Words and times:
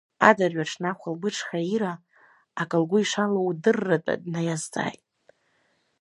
Адырҩаҽны 0.29 0.87
ахәылбыҽха 0.91 1.57
Ира, 1.75 1.93
акы 2.61 2.77
лгәы 2.81 2.99
ишалоу 3.01 3.47
удырратәы, 3.49 4.13
днаиазҵааит. 4.23 5.03